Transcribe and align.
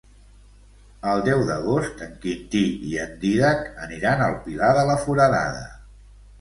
El 1.11 1.21
deu 1.27 1.43
d'agost 1.49 2.01
en 2.07 2.15
Quintí 2.25 2.63
i 2.93 2.97
en 3.05 3.13
Dídac 3.27 3.63
aniran 3.87 4.27
al 4.31 4.41
Pilar 4.49 4.73
de 4.81 4.91
la 4.93 4.99
Foradada. 5.07 5.65